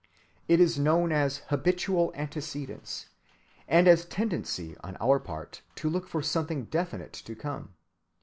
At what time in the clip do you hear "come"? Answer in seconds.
7.35-7.75